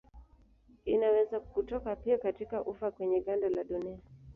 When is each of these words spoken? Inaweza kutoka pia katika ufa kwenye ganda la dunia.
Inaweza 0.85 1.39
kutoka 1.39 1.95
pia 1.95 2.17
katika 2.17 2.61
ufa 2.63 2.91
kwenye 2.91 3.21
ganda 3.21 3.49
la 3.49 3.63
dunia. 3.63 3.99